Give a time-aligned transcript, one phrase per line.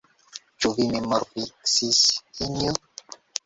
[0.65, 2.03] Ĉu vi memorfiksis,
[2.49, 2.77] Injo?